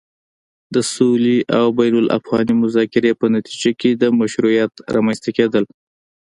[0.73, 5.63] د سولې او بين الافغاني مذاکرې په نتيجه کې د مشروعيت رامنځته کېدل